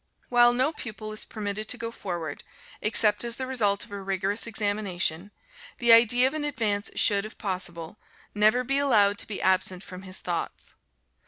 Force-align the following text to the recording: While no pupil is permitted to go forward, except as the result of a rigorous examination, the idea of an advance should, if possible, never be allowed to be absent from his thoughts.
While 0.29 0.51
no 0.53 0.71
pupil 0.73 1.11
is 1.11 1.25
permitted 1.25 1.67
to 1.67 1.77
go 1.77 1.91
forward, 1.91 2.43
except 2.81 3.23
as 3.23 3.35
the 3.35 3.45
result 3.45 3.85
of 3.85 3.91
a 3.91 4.01
rigorous 4.01 4.47
examination, 4.47 5.29
the 5.77 5.93
idea 5.93 6.25
of 6.25 6.33
an 6.33 6.43
advance 6.43 6.89
should, 6.95 7.23
if 7.23 7.37
possible, 7.37 7.99
never 8.33 8.63
be 8.63 8.79
allowed 8.79 9.19
to 9.19 9.27
be 9.27 9.39
absent 9.43 9.83
from 9.83 10.01
his 10.01 10.17
thoughts. 10.19 10.73